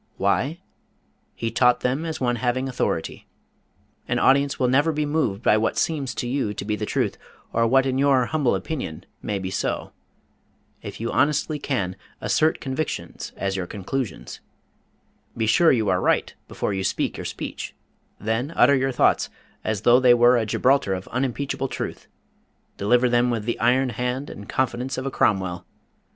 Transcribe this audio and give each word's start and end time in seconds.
Why? 0.17 0.57
"He 1.35 1.51
taught 1.51 1.81
them 1.81 2.05
as 2.05 2.19
one 2.19 2.37
having 2.37 2.67
AUTHORITY." 2.67 3.27
An 4.07 4.17
audience 4.17 4.57
will 4.59 4.67
never 4.67 4.91
be 4.91 5.05
moved 5.05 5.43
by 5.43 5.57
what 5.57 5.77
"seems" 5.77 6.15
to 6.15 6.27
you 6.27 6.55
to 6.55 6.65
be 6.65 6.75
truth 6.75 7.19
or 7.53 7.67
what 7.67 7.85
in 7.85 7.99
your 7.99 8.25
"humble 8.25 8.55
opinion" 8.55 9.05
may 9.21 9.37
be 9.37 9.51
so. 9.51 9.91
If 10.81 10.99
you 10.99 11.11
honestly 11.11 11.59
can, 11.59 11.95
assert 12.19 12.59
convictions 12.59 13.31
as 13.37 13.55
your 13.55 13.67
conclusions. 13.67 14.39
Be 15.37 15.45
sure 15.45 15.71
you 15.71 15.87
are 15.89 16.01
right 16.01 16.33
before 16.47 16.73
you 16.73 16.83
speak 16.83 17.15
your 17.15 17.25
speech, 17.25 17.75
then 18.19 18.53
utter 18.55 18.75
your 18.75 18.91
thoughts 18.91 19.29
as 19.63 19.81
though 19.81 19.99
they 19.99 20.15
were 20.15 20.35
a 20.35 20.47
Gibraltar 20.47 20.95
of 20.95 21.07
unimpeachable 21.09 21.67
truth. 21.67 22.07
Deliver 22.75 23.07
them 23.07 23.29
with 23.29 23.45
the 23.45 23.59
iron 23.59 23.89
hand 23.89 24.31
and 24.31 24.49
confidence 24.49 24.97
of 24.97 25.05
a 25.05 25.11
Cromwell. 25.11 25.63